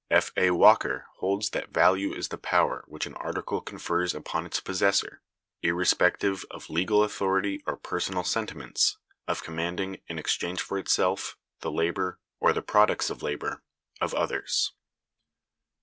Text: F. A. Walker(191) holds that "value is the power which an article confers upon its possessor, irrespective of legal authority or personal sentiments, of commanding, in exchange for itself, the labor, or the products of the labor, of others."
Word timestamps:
F. 0.09 0.31
A. 0.35 0.47
Walker(191) 0.49 1.03
holds 1.19 1.49
that 1.51 1.69
"value 1.71 2.11
is 2.11 2.29
the 2.29 2.37
power 2.39 2.83
which 2.87 3.05
an 3.05 3.13
article 3.13 3.61
confers 3.61 4.15
upon 4.15 4.47
its 4.47 4.59
possessor, 4.59 5.21
irrespective 5.61 6.43
of 6.49 6.71
legal 6.71 7.03
authority 7.03 7.61
or 7.67 7.77
personal 7.77 8.23
sentiments, 8.23 8.97
of 9.27 9.43
commanding, 9.43 10.01
in 10.07 10.17
exchange 10.17 10.59
for 10.59 10.79
itself, 10.79 11.37
the 11.59 11.69
labor, 11.71 12.17
or 12.39 12.51
the 12.51 12.63
products 12.63 13.11
of 13.11 13.19
the 13.19 13.25
labor, 13.25 13.61
of 14.01 14.15
others." 14.15 14.73